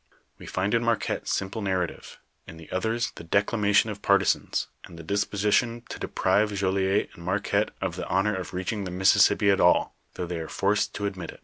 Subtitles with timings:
[0.39, 2.17] "We find in Marquette simple narrative,
[2.47, 7.69] in the others, the declamation of partisans, and the disposition to deprive Jolliet and Marquette
[7.81, 11.29] of the honor of reaching the Mississippi at all, though they are forced to admit
[11.29, 11.39] it.